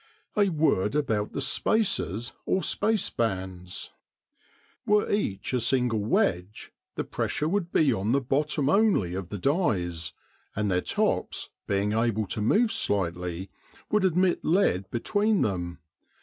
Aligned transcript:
A 0.35 0.49
word 0.49 0.95
about 0.95 1.31
the 1.33 1.41
"spaces," 1.41 2.33
or 2.47 2.63
space 2.63 3.11
bands. 3.11 3.91
Were 4.83 5.07
each 5.11 5.53
a 5.53 5.59
single 5.61 5.99
wedge 5.99 6.71
the 6.95 7.03
pressure 7.03 7.47
would 7.47 7.71
be 7.71 7.93
on 7.93 8.11
the 8.11 8.19
bottom 8.19 8.67
only 8.67 9.13
of 9.13 9.29
the 9.29 9.37
dies, 9.37 10.11
and 10.55 10.71
their 10.71 10.81
tops, 10.81 11.49
being 11.67 11.93
able 11.93 12.25
to 12.29 12.41
move 12.41 12.71
slightly, 12.71 13.51
would 13.91 14.03
admit 14.03 14.43
lead 14.43 14.89
between 14.89 15.43
them. 15.43 15.77